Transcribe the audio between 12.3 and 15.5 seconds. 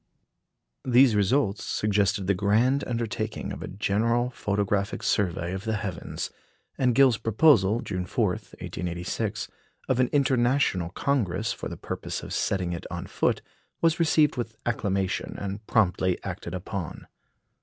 setting it on foot was received with acclamation,